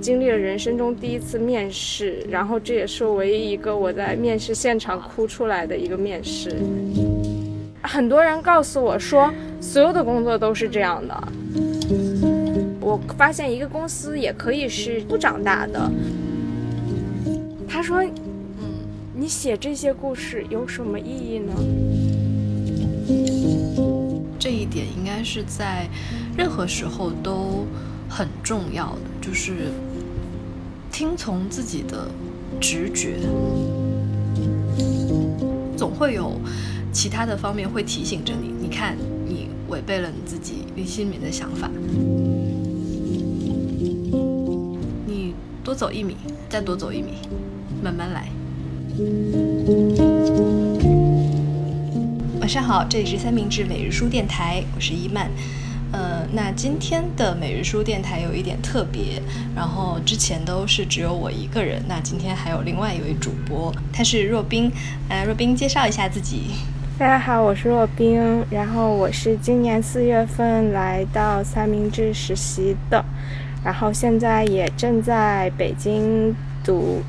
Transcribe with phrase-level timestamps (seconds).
[0.00, 6.56] 经历了人生中第一次面试，然后这也是唯一一个我在面试现场哭出来的一个面试。
[7.82, 11.28] 很多人告诉我说，所有的工作都是这样的。
[12.80, 15.90] 我发现一个公司也可以是不长大的。
[17.68, 18.10] 他说：“嗯，
[19.14, 21.52] 你写这些故事有什么意义呢？”
[24.38, 25.86] 这一点应该是在
[26.36, 27.66] 任何时候都
[28.08, 29.68] 很重要的，就是
[31.00, 32.06] 听从自己的
[32.60, 33.16] 直觉。
[35.74, 36.38] 总会有
[36.92, 38.94] 其他的方面会提醒着你，你看，
[39.26, 41.70] 你违背了你自己内心里面的想法。
[45.06, 45.32] 你
[45.64, 46.18] 多走一米，
[46.50, 47.14] 再多走一米，
[47.82, 48.28] 慢慢来。
[52.40, 55.30] 晚上好，这里是三明治每日书电台，我是伊曼。
[56.32, 59.20] 那今天的每日书电台有一点特别，
[59.54, 64.70] 然后之前都是只有我一个人，那今天还有另外一位主播，他是若冰。
[65.08, 66.52] 呃，若冰介绍一下自己。
[66.96, 73.04] 大家好，我是若冰，然后我是今年四月份来到三明治实习的，
[73.64, 77.02] 然后现在也正在北京读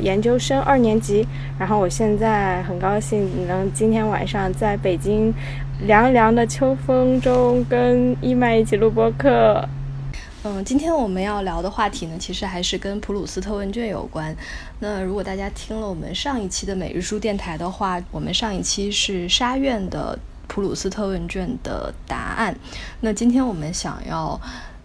[0.00, 1.26] 研究生二年级，
[1.58, 5.34] 然后我现在很高兴能今天晚上在北京。
[5.84, 9.68] 凉凉的秋风中，跟伊麦一起录播课。
[10.44, 14.34] 嗯，今天我们要聊的话题呢，其实还是跟普鲁斯特问卷有关。
[14.78, 20.16] 那如果大家听了我们上一期的每日书电台的话，我们上一期是沙院的
[20.46, 22.56] 普鲁斯特问卷的答案。
[23.00, 24.40] 那今天我们想要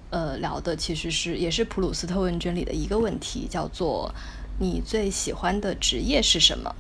[0.09, 4.11] 呃聊的，其实是也是普鲁斯特问卷里的一个问题，叫做
[4.57, 6.75] 你最喜欢的职业是什么？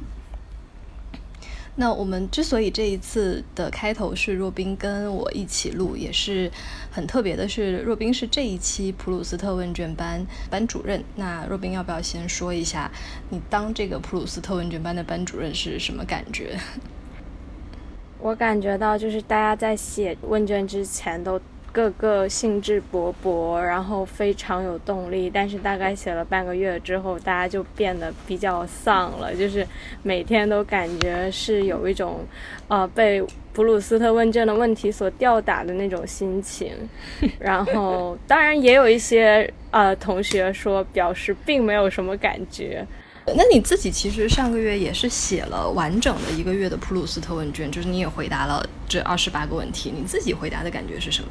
[1.79, 6.51] 那我们之所以这一次的开头是若冰跟我一起录，也是
[6.91, 7.47] 很特别的。
[7.47, 11.03] 是若冰是这一期普鲁斯特问卷班班主任。
[11.15, 12.91] 那若冰要不要先说一下，
[13.29, 16.57] 你当这个普鲁斯特问卷班的班主任是什么感觉？
[18.19, 21.39] 我感觉到就是大家在写问卷之前都。
[21.77, 29.65] 个个兴致勃勃，然后非常有动力，但是大概写了半个月之后，大家就变得比较丧了，就是
[30.01, 32.25] 每天都感觉是有一种，
[32.67, 33.23] 呃，被
[33.53, 36.71] 普鲁斯特问卷的问题所吊打的那种心情。
[37.37, 42.83] 然后，当然也有一些呃同学说表示并没有什么感觉。
[43.35, 51.27] 那你自己其实上个月也是写了完整的一个月的普鲁斯特问卷，就是你也回答了这二十八个问题，你自己回答的感觉是什么？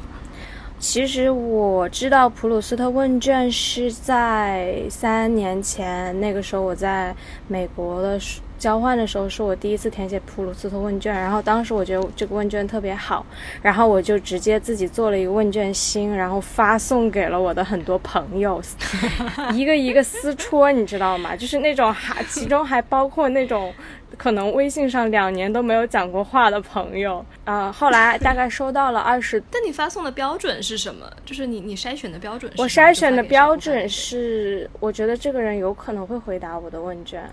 [0.79, 7.15] 其实我知道普鲁斯特问卷是在三年前，那个时候我在
[7.47, 11.13] 美国的时交换的时候，是我第一次填写普鲁斯特问卷。
[11.13, 13.25] 然后当时我觉得这个问卷特别好，
[13.61, 18.61] 然后我就直接自己做了一个问卷星，然后发送给了我的很多朋友，
[19.53, 21.35] 一个一个撕戳，你知道吗？
[21.35, 23.73] 就是那种还其中还包括那种。
[24.17, 29.39] 可能微信上两年都没有讲过话的朋友，啊，后来大概收到了二十。
[29.51, 31.05] 但你发送的标准是什么？
[31.23, 32.51] 就是你你筛选的标准？
[32.57, 37.29] 我筛选的标准是，我觉得这个人有可能会回答我的问卷，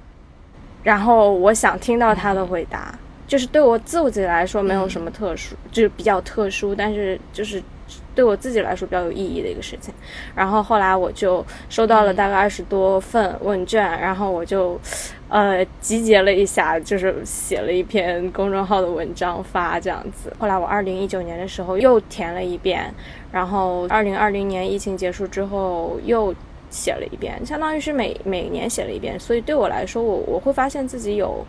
[0.84, 2.96] 然后我想听到他的回答，
[3.26, 7.60] 就是对我自己来说没有什么特殊，就是比较特殊，但是就是。
[8.14, 9.92] 对我自己来说比较有意义的一个事情，
[10.36, 14.80] 然后后来我就收到了大概二十多份问卷，然后我就，
[15.28, 20.32] 呃，集结了一下，就是写了一篇公众号的文章发这样子。
[20.38, 22.94] 后来我二零一九年的时候又填了一遍，
[23.32, 26.32] 然后二零二零年疫情结束之后又
[26.74, 29.18] 写了一遍，相当于是每每年写了一遍。
[29.18, 31.46] 所以对我来说，我我会发现自己有。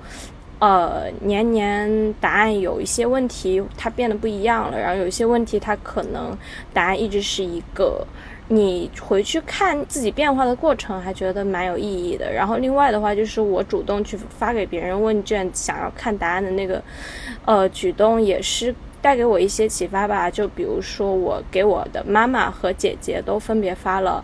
[0.58, 4.80] 呃，年年答案有一些问题，它变得不一样了。
[4.80, 6.36] 然后有一些问题，它可能
[6.74, 8.08] 答案一直是一个。
[8.48, 12.32] 你回去看自己变化的过程，还觉得蛮有意义的。
[12.32, 16.82] 然后另外的话，就是我主动去发给别人问卷，想要看答案的那个，
[17.44, 20.32] 呃，举动也是带给我一些启发吧。
[20.32, 24.24] 就比如说，我给我的妈妈和姐姐都分别发了，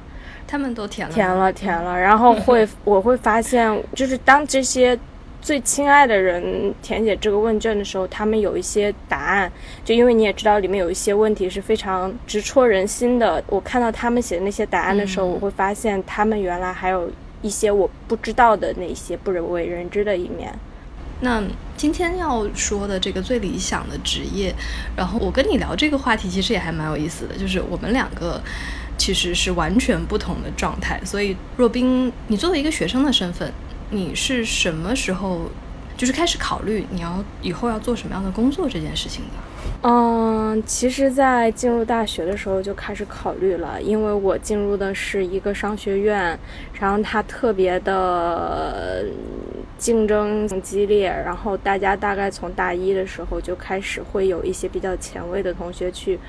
[0.51, 1.98] 他们都填了，填了，填了。
[1.98, 5.00] 然后会， 我会发现，就是当这些。
[5.44, 9.51] 最亲爱的人填写这个问卷的时候，他们有一些答案，
[9.83, 13.44] 就因为你也知道里面有一些问题是非常直戳人心的。
[13.48, 17.09] 我看到他们写的那些答案的时候，我会发现他们原来还有
[17.42, 20.54] 一些我不知道的那些不人为人知的一面。
[21.21, 21.44] 那
[21.75, 24.54] 今天要说的这个最理想的职业，
[24.95, 28.39] 然后我跟你聊这个话题，其实也还蛮有意思的，就是我们两个
[29.01, 31.01] 其实是完全不同的状态。
[31.03, 33.51] 所以若冰，你作为一个学生的身份。
[33.94, 35.51] 你是什么时候
[35.98, 39.89] 就是开始考虑你要以后要做什么样的工作这件事情的？
[39.89, 46.39] 嗯，其实，在进入大学的时候就开始考虑了，因为我进入的是一个商学院，
[46.80, 49.04] 然后它特别的
[49.81, 56.19] 竞争激烈，然后大家大概从大一的时候就开始会有一些比较前卫的同学去。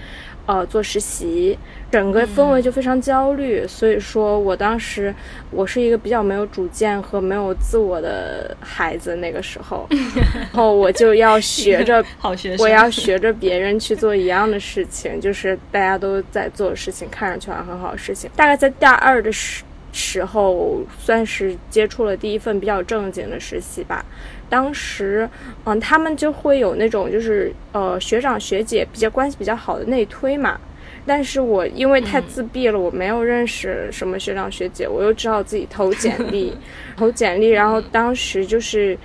[0.45, 1.57] 呃，做实习，
[1.89, 3.65] 整个氛围就非常焦虑。
[3.65, 5.15] 所以说我当时，
[5.53, 9.15] 我是一个比较没有主见和没有自我的孩子。
[9.15, 9.87] 那个时候，
[10.35, 12.05] 然后我就要学着，
[12.59, 18.29] 我要学着别人去做一样的事情，就是大家都在做的事情，看上去好像很好的事情。
[18.35, 24.05] 大概在大二的时时候，算是接触了第一份比较正经的实习吧。
[24.49, 25.29] 当时，
[25.65, 30.59] 嗯，他们就会有那种就是呃学长学姐比较关系比较好的内推嘛，
[31.07, 36.57] 但是我因为太自闭了，我没有认识什么学长学姐，我又只好自己投简历，
[36.97, 38.97] 投简历，然后当时就是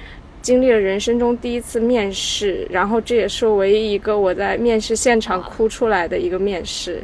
[0.41, 7.01] 经历了人生中第一次面试，然后这也是唯一一个我在面试现场哭出来的一个面试。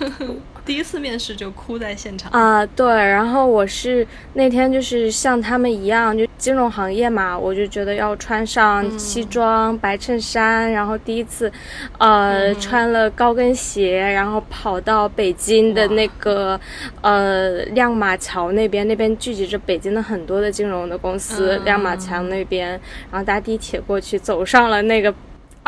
[0.68, 2.66] 第一次面试就哭在现场啊！
[2.76, 11.50] 对，然后我是那天就是像他们一样，就金融行业嘛，我就觉得要穿上西装、白衬衫，然后第一次，
[11.96, 16.60] 呃，穿了高跟鞋，然后跑到北京的那个
[17.00, 22.72] 呃亮马桥那边，那边聚集着北京的很多的金融的公司，亮马桥那边，
[23.10, 25.14] 然后搭地铁过去，走上了那个。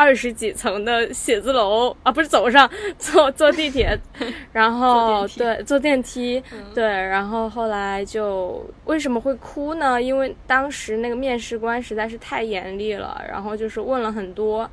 [0.01, 2.67] 二十几层的写字楼啊，不是走上
[2.97, 3.95] 坐坐地铁，
[4.51, 6.41] 然后对坐电梯，
[6.73, 10.01] 对，然后后来就为什么会哭呢？
[10.01, 14.67] 因为当时那个面试官实在是太严厉了，然后就是问了很多，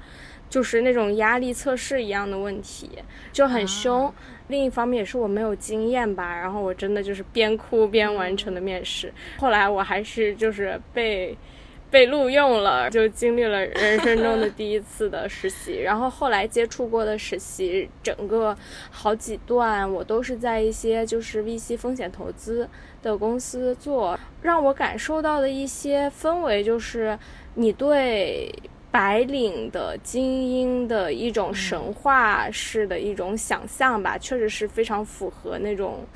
[0.49, 2.91] 就是那种压力测试一样的问题，
[3.31, 4.11] 就很凶。
[4.47, 9.13] 另一方面也是我没有经验吧，然后我真的就是边哭边完成的面试。
[9.37, 11.37] 后来我还是就是被。
[11.91, 18.57] 被录用了，就经历了人生中的第一次的实习， 然后后来接触过的实习，整个
[18.91, 22.69] 好几段我都是在一些就是 VC 风险投资
[23.03, 27.19] 的公司做，让我感受到的一些氛围就是
[27.55, 28.53] 你对。
[28.91, 36.07] 白领的精英的一种神话式的一种想象吧，确实是非常符合那种，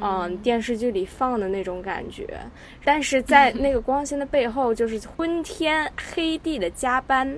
[0.00, 2.38] 嗯，电视剧里放的那种感觉。
[2.84, 7.36] 但是在那个光鲜的背后，就是昏天黑地的加班，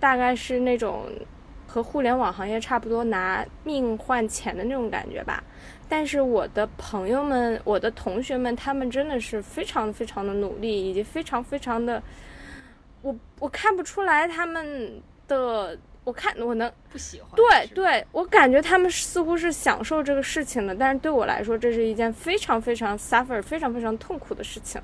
[0.00, 1.04] 大概是那种
[1.66, 5.44] 和互联网行业差不多拿命换钱的那种感觉吧。
[5.90, 12.02] 但是我的朋友们、我的同学们，他们真的是非常非常的努力，以及非常非常的。
[13.02, 17.30] 我我看不出来他们的，我看我能不喜欢。
[17.36, 24.80] 对对，我感觉他们似乎是享受这个事情的，但是对我来说，这是一件非常非常 suffer、非常非常痛苦的事情。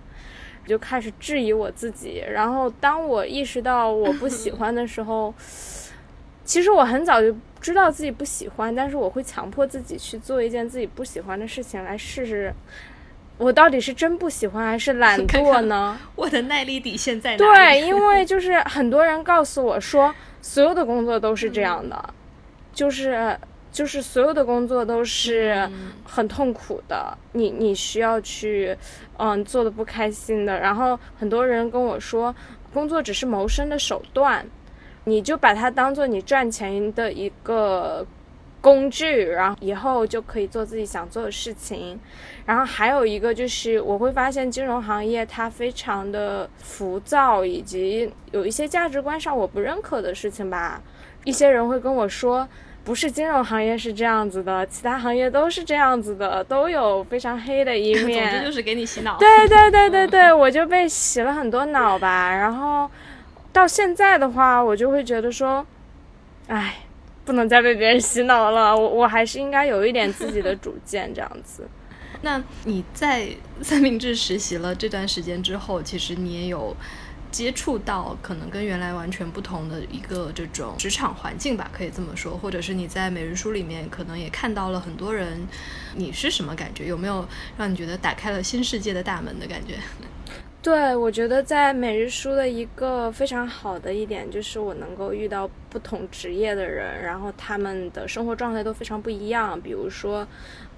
[0.63, 5.35] 我就开始质疑我自己，然后当我意识到我不喜欢的时候，
[6.45, 12.55] 其实我很早就知道自己不喜欢，但是我会强迫自己去做一件自己不喜欢的事情来试试。
[13.37, 15.99] 我到底是真不喜欢还是懒惰呢？
[16.15, 17.39] 我的耐力底线在哪？
[17.39, 22.15] 对，因为就是很多人告诉我说，所有的工作都是这样的，
[22.73, 23.37] 就是
[23.73, 25.69] 就是所有的工作都是
[26.05, 28.77] 很痛苦的，你你需要去
[29.17, 30.59] 嗯做的不开心的。
[30.61, 32.33] 然后很多人跟我说，
[32.73, 34.47] 工作只是谋生的手段，
[35.03, 38.07] 你就把它当做你赚钱的一个。
[38.65, 42.01] 工具，然后以后就可以做自己想做的事情。
[42.47, 50.81] 然后还有一个就是，我会发现金融行业它非常的浮躁，以及有一些价值观上我不认可的事情吧。
[51.25, 52.49] 一些人会跟我说，
[52.85, 58.31] 不是金融行业是这样子的，其他行业都是这样子的，都有非常黑的一面。
[58.31, 59.19] 总之就是给你洗脑。
[59.19, 62.35] 对对对对对，我就被洗了很多脑吧。
[62.35, 62.91] 然后
[63.53, 65.67] 到现在的话，我就会觉得说，
[66.47, 66.77] 唉。
[67.25, 71.67] 不能再被别人洗脑了，我我还是应该有一点自己的主见，这样子。
[72.23, 73.29] 那你在
[73.61, 76.75] 三明治实习了这段时间之后，其实你也有
[77.31, 85.47] 接触到可能跟原来完全不同的一个这种职场环境吧，可以这么说，或者是你在每日书里面可能也看到了很多人，
[85.97, 86.87] 你是什么感觉？
[86.87, 87.27] 有没有
[87.59, 89.75] 让你觉得打开了新世界的大门的感觉？
[90.65, 99.61] 对，我觉得在每日书的一个非常好的一点就是我能够遇到不同职业的人，然后他们的生活状态都非常不一样。
[99.61, 100.27] 比如说，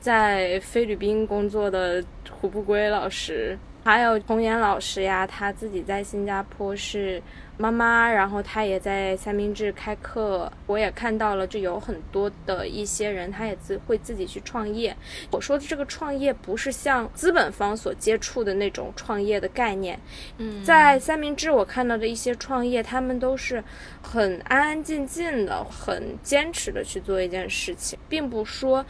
[0.00, 7.22] 在菲律宾工作的胡不归老师，还有童岩老师呀，他自己在新加坡是
[7.56, 14.94] 妈妈，然后他也在三明治开课，我也看到了，就有很多的一些人，他也自会自己去创业。
[15.30, 19.96] 我说的这个创业，不是像资本方所接触的那种创业的概念。
[20.38, 23.62] 嗯，在三明治我看到的一些创业，他们都是
[24.02, 28.84] 很安安静静的，很坚持的去做一件事情，并不说。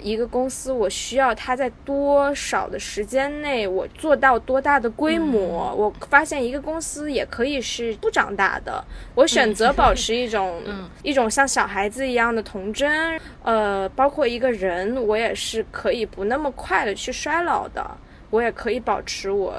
[0.00, 5.74] 一个公司，我需要它在多少的时间内，我做到多大的规模？
[5.74, 8.84] 我发现一个公司也可以是不长大的。
[9.14, 10.60] 我选择保持一种
[11.02, 13.20] 一种像小孩子一样的童真。
[13.42, 17.84] 呃，包括一个人，我也是可以不那么快的去衰老的。
[18.30, 19.54] 我也可以保持我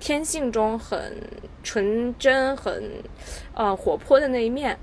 [0.00, 1.14] 天性中很
[1.62, 2.82] 纯真、很
[3.54, 4.78] 呃活泼的那一面。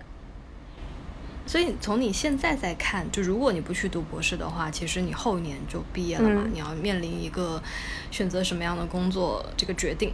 [1.47, 7.61] 所以从你现在在看，就如果你不去读博士的话，其实你后年就毕业了嘛，你要面临一个
[8.09, 10.11] 选择什么样的工作这个决定。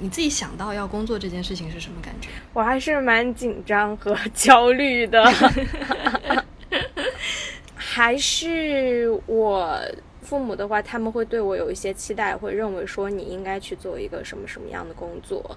[0.00, 2.28] 你自己想到要工作这件事情是什么感觉？
[2.52, 5.24] 我还是蛮紧张和焦虑的，
[7.76, 9.80] 还是我
[10.20, 15.56] 父母的话，他们会对我有一些期待，会认为说你应该去做一个什么什么样的工作，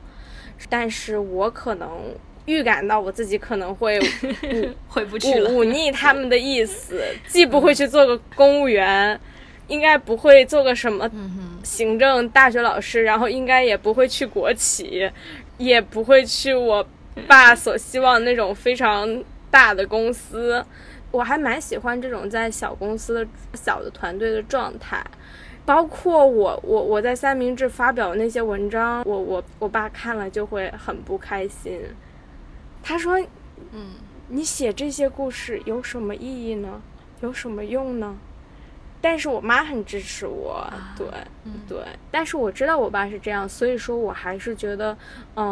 [0.70, 2.16] 但是我可能。
[2.46, 4.00] 预感到我自己可能会
[4.88, 9.20] 回不去了，忤逆他们的意思，既不会去做个公务员，
[9.68, 11.10] 应该不会做个什么
[11.64, 15.10] 行政大学老师，然后应该也不会去国企，
[15.58, 16.86] 也不会去我
[17.28, 20.64] 爸所希望那种非常大的公司。
[21.12, 25.02] 我还蛮喜欢这种在小公司的小的团队的状态，
[25.66, 31.82] 包括我我我在三明治发表那些文章，我我我爸看了就会很不开心。
[32.88, 33.20] 他说
[33.74, 33.96] ：“嗯，
[34.30, 36.80] 你写这些故事有什么意义呢？
[37.22, 38.16] 有什么用呢？”
[39.02, 41.08] 但是我妈很支持我，对，
[41.68, 41.80] 对。
[42.12, 44.96] 但是我知道我爸是这样，所以说我还是觉得，
[45.36, 45.46] 嗯，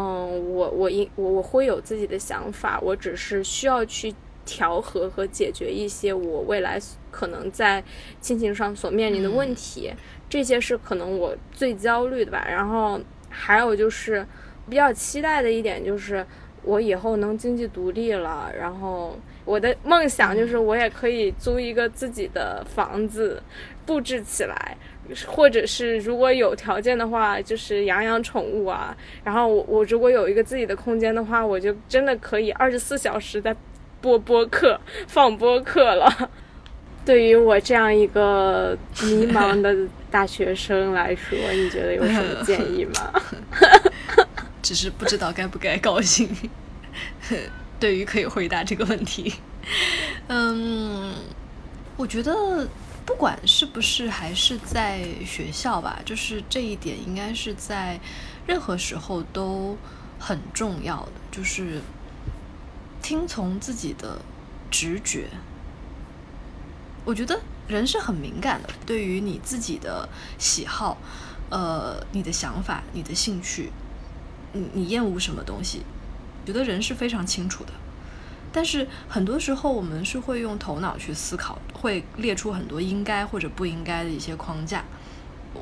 [0.53, 4.13] 我我应我我会有自己的想法，我只是需要去
[4.45, 7.83] 调和和解决一些我未来可能在
[8.21, 9.91] 亲情上所面临的问题，
[10.29, 12.45] 这些是可能我最焦虑的吧。
[12.47, 14.23] 然后还有就是
[14.69, 16.23] 比较期待的一点就是。
[16.63, 23.41] 我以后能经济独立了，然后我的梦想就是我也可以租一个自己的房子，
[23.85, 24.77] 布置起来，
[25.27, 28.95] 或者是如果有条件的话，就是养养宠物啊。
[29.23, 33.55] 然后我我如果有一个自己的空间的话，我就真的可以二十四小时在
[33.99, 36.29] 播播客、放播客了。
[37.05, 39.75] 对于我这样一个迷茫的
[40.09, 43.21] 大学生来说，你觉得有什么建议吗？
[44.63, 46.35] 只是不知道该不该高兴。
[47.79, 49.33] 对于可以回答这个问题，
[50.27, 51.13] 嗯，
[51.97, 52.65] 我觉得
[53.05, 57.99] 不管是不是还是在学校吧，就是这一点应该是在
[58.47, 59.77] 任何时候都
[60.17, 61.81] 很重要的，就是
[63.01, 64.21] 听从自己的
[64.71, 65.27] 直觉。
[67.03, 70.97] 我觉得人是很敏感的，对于你自己的喜好，
[71.49, 73.71] 呃，你的想法，你的兴趣。
[74.53, 75.81] 你你厌恶什么东西？
[76.45, 77.71] 觉得人是非常清楚的，
[78.51, 84.83] 但是很多时候我们是会用头脑去思考，会列出很多应该或者不应该的一些框架。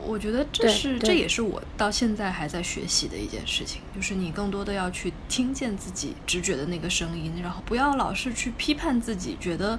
[0.07, 9.77] 我觉得这是这也是我到现在还在学习的一件事情，就是你更多的要去听见自己直觉的那个声音，然后不要老是去批判自己，觉得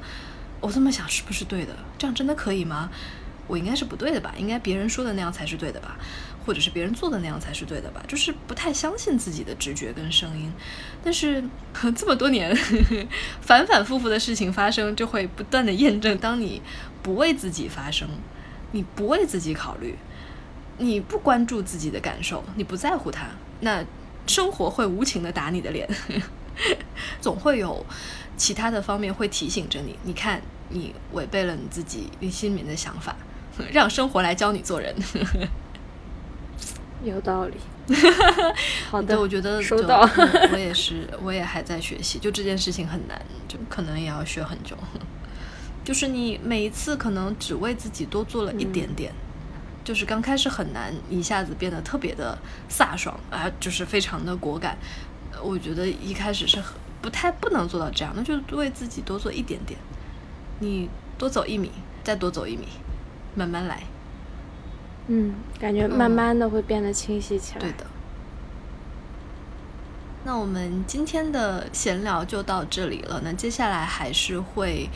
[0.60, 1.74] 我这么想是不是对的？
[1.98, 2.90] 这样真的可以吗？
[3.46, 4.32] 我应该是不对的吧？
[4.38, 5.98] 应该别人说的那样才是对的吧？
[6.44, 8.02] 或者是别人做的那样才是对的吧？
[8.08, 10.50] 就是不太相信自己的直觉跟声音。
[11.04, 11.42] 但是
[11.96, 12.56] 这么多年
[13.40, 16.62] 反反复复的事情发生，就会不断的验证：当你
[17.02, 18.08] 不为自己发声，
[18.72, 19.96] 你不为自己考虑，
[20.78, 23.26] 你不关注自己的感受，你不在乎它，
[23.60, 23.84] 那
[24.26, 25.88] 生活会无情的打你的脸。
[27.20, 27.84] 总会有
[28.36, 33.16] 其他的方面会提醒着你：你看，你违背了你自己你心里面的想法。
[33.72, 34.94] 让生活来教你做人，
[37.04, 37.56] 有道理。
[38.88, 40.00] 好的，我觉得收到。
[40.52, 42.18] 我也是，我也还在学习。
[42.18, 44.76] 就这件事情很难，就可能也要学很久。
[45.84, 49.12] 就是你每一次可能只为自己多做了一点点，
[49.82, 52.38] 就是刚开始很难一下子变得特别的
[52.70, 54.78] 飒爽啊，就是非常的果敢。
[55.42, 56.62] 我觉得一开始是
[57.00, 59.76] 不太不能做到这样，那就为自己多做一点点。
[60.60, 61.72] 你多走一米，
[62.04, 62.68] 再多走一米。
[63.34, 63.82] 慢慢来，
[65.06, 67.60] 嗯，感觉慢慢的会变得清晰起来。
[67.60, 67.86] 对的。
[70.24, 73.20] 那我们今天的闲聊就到这里了。
[73.24, 74.88] 那接下来还是会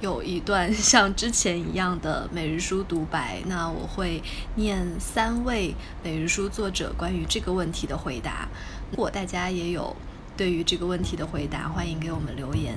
[0.00, 3.40] 有一段像之前一样的每日书独白。
[3.46, 4.20] 那我会
[4.56, 8.48] 念三位每日书作者关于这个问题的回答。
[8.90, 9.94] 如果大家也有
[10.36, 12.76] 对于这个问题的回答，欢迎给我们留言。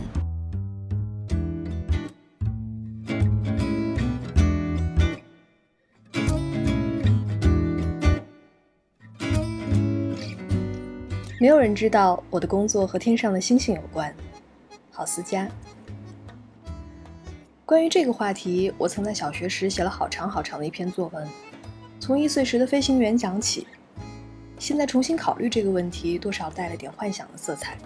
[11.37, 14.13] 没有人知道我的工作和天上的星星有关。
[14.89, 15.49] 郝思嘉。
[17.65, 21.27] 关于这个话题，我曾在小学时写了好长好长的一篇作文，
[21.99, 23.67] 从一岁时的飞行员讲起。
[24.57, 27.77] 现在重新考虑这个问题，多少带了点幻想的色彩。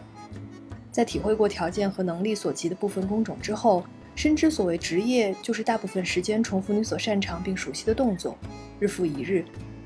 [0.92, 8.38] 在体会过条件和能力所及的部分工种之后，深知所谓职业就是大部分时间重复你所擅长并熟悉的动作，
[8.80, 9.44] 日复一日，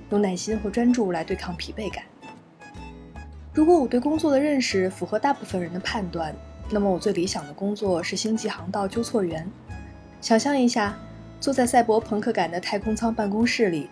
[0.09, 2.03] 用耐心和专注来对抗疲惫感。
[3.53, 6.35] 如果我对工作的认识符合大部分人的判断，
[6.71, 9.47] 那么我最理想的工作是星际航道纠错员。
[10.19, 10.97] 想象一下，
[11.39, 13.89] 坐在赛博朋克感的太空舱办公室里，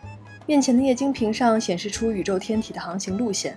[0.47, 3.55] 面前的液晶屏上显示出宇宙天体的航行路线。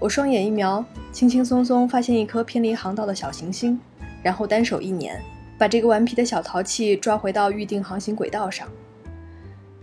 [0.00, 3.78] 我双眼一瞄，轻轻松松发现一颗偏离航道的小行星，
[4.24, 5.22] 然后单手一捻，
[5.56, 8.68] 把这个顽皮的小淘气抓回到预定航行轨道上。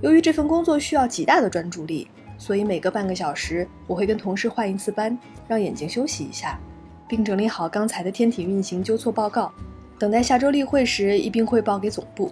[0.02, 2.10] 由于这份工作需要极大的专注力。
[2.42, 5.16] 所以每隔半个小时，我会跟同事换一次班，
[5.48, 6.60] 让眼睛休息一下，
[7.08, 9.52] 并整理好刚才的天体运行纠错报告，
[10.00, 12.32] 等待下周例会时一并汇报给总部。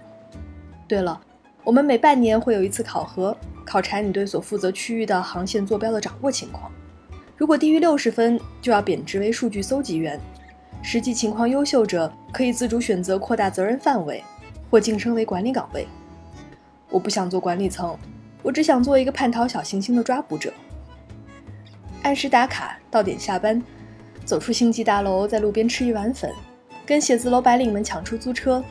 [0.87, 1.21] 对了，
[1.63, 6.71] 我们每半年会有一次考核，考察你对所负责区域的航线坐标的掌握情况。
[7.37, 10.17] 如果低于六十分，就要贬值为数据搜集员；
[10.81, 14.23] 实际情况优秀者可以自主选择扩大责任范围，
[14.71, 15.87] 或晋升为管理岗位。
[16.89, 17.95] 我不想做管理层。
[18.41, 20.53] 我只想做一个叛逃小行星的抓捕者，
[22.03, 23.61] 按时打卡，到点下班，
[24.23, 26.33] 走出星际大楼，在路边吃一碗粉，
[26.85, 28.63] 跟写字楼白领们抢出租车。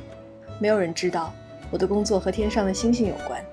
[0.58, 1.32] 没有人知道
[1.70, 3.44] 我的工作和天上的星星有关。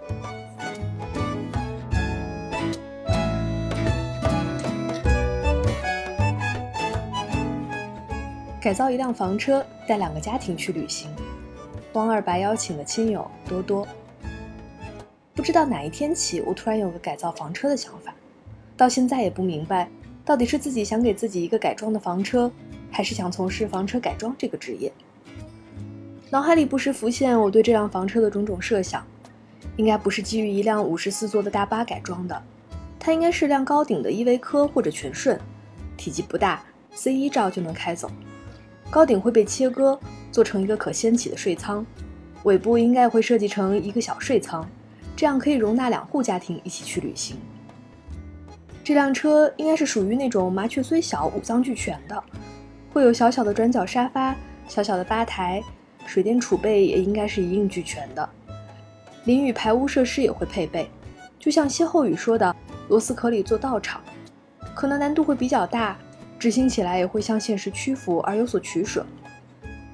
[8.62, 11.10] 改造一辆房车，带两个家庭去旅行。
[11.94, 13.86] 汪二白邀请了亲友多多。
[15.36, 18.16] 不知道哪一天起，我突然有个改造房车的想法，
[18.78, 19.90] 到现在也不明白，
[20.24, 22.50] 到底是自己想给自己一个改装的房车，
[22.90, 24.92] 还是想从事房车改装这个职业。
[26.30, 29.06] 脑海里不时浮现我对这辆房车的种种设想，
[29.76, 32.42] 应该不是基于一辆五十四座的大巴改装的，
[32.98, 35.38] 它应该是辆高顶的依维柯或者全顺，
[35.98, 38.10] 体积不大，C 一照就能开走，
[38.90, 40.00] 高顶会被切割
[40.32, 41.86] 做成一个可掀起的睡舱，
[42.44, 44.66] 尾部应该会设计成一个小睡舱。
[45.16, 47.38] 这样可以容纳两户家庭一起去旅行。
[48.84, 52.24] 这辆车应该是属于那种麻雀虽小五脏俱全的，
[52.94, 54.36] 会有小小的转角沙发、
[54.68, 55.64] 小小的吧台，
[56.06, 58.30] 水电储备也应该是一应俱全的。
[59.24, 60.88] 淋雨排污设施也会配备，
[61.40, 62.56] 就像歇后语说的
[62.90, 64.02] “螺丝壳里做道场”，
[64.76, 65.98] 可能难度会比较大，
[66.38, 69.04] 执行起来也会向现实屈服而有所取舍。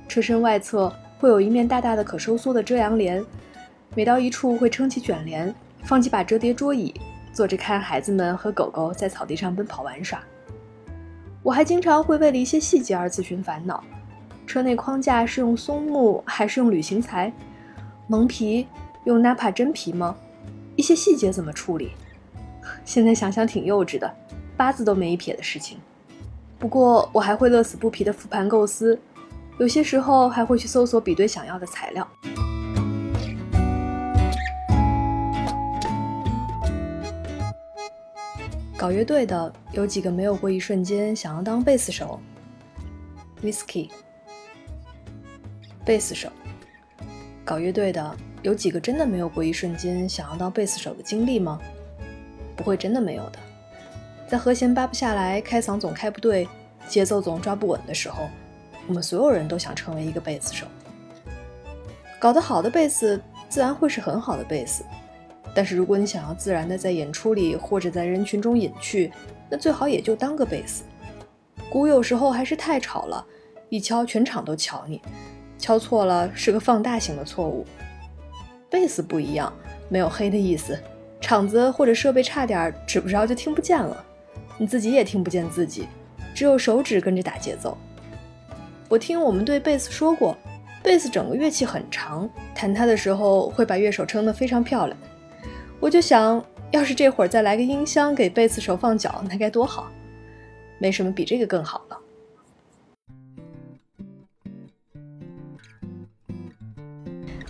[0.10, 3.24] 车身外侧会有一面大大的可收缩的遮阳帘。
[3.94, 6.94] 每到一处会撑起卷帘，放几把折叠桌椅，
[7.34, 10.24] 坐着看孩子们和狗狗在草地上奔跑玩耍。
[11.44, 13.84] 我还经常会为了一些细节而自寻烦恼：
[14.48, 17.34] 车内框架是用松木还是用铝型材？
[18.08, 18.66] 蒙皮
[19.04, 20.16] 用 Napa 真皮吗？
[20.78, 21.92] 一些细节怎么处理？
[22.86, 24.10] 现在想想挺幼稚的，
[24.56, 25.78] 八字都没一撇的事情。
[26.58, 28.98] 不过我还会乐此不疲地复盘构思，
[29.58, 32.08] 有些时候还会去搜索比对想要的材料。
[38.82, 42.20] 搞乐队的有几个没有过一瞬间想要当贝斯手
[43.44, 43.92] ？Whiskey，。
[45.86, 46.30] 贝斯手。
[47.46, 51.62] 搞乐队的有几个真的没有过一瞬间想要当贝斯手的经历吗？
[52.56, 53.38] 不会真的没有的。
[54.28, 56.48] 在和弦扒不下来、开嗓总开不对、
[56.88, 58.28] 节奏总抓不稳的时候，
[58.88, 60.66] 我们所有人都想成为一个贝斯手。
[62.20, 64.84] 搞得好的贝斯自然会是很好的贝斯。
[65.54, 69.12] 但是如果你想要自然的在演出里或者在人群中隐去，
[69.50, 70.84] 那最好也就当个贝斯。
[71.70, 73.26] 鼓有时候还是太吵了，
[73.70, 75.02] 一敲全场都瞧你，
[75.58, 77.66] 敲错了是个放大型的错误。
[78.70, 79.52] 贝斯不一样，
[79.90, 80.80] 没有黑的意思，
[81.20, 84.04] 场子或者设备差点，指不着就听不见了，
[84.58, 85.88] 你自己也听不见自己，
[86.34, 87.78] 只有手指跟着打节奏。
[88.88, 90.38] 我听我们对贝斯说过，
[90.82, 94.98] 贝斯整个乐器很长，弹它的时候会把乐手撑得非常漂亮。
[95.82, 99.92] 我就想，要是这会儿再来个音箱给贝斯手放脚，那该多好！
[100.78, 101.98] 没什么比这个更好了。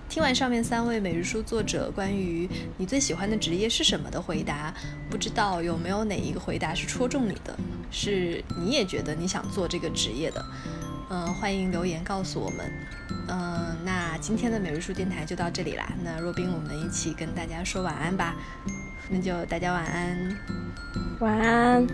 [0.07, 4.73] 听完上面三位每日书作者关于你最喜欢的职业是什么的回答，
[5.09, 7.53] 不知道有没有哪一个回答是戳中你的，
[7.91, 10.41] 是你也觉得你想做这个职业的？
[11.13, 12.71] 嗯，欢迎留言告诉我们。
[13.27, 15.85] 嗯，那今天的每日书电台就到这里啦。
[16.01, 18.33] 那若冰，我们一起跟大家说晚安吧。
[19.09, 20.37] 那就大家晚安，
[21.19, 21.85] 晚安。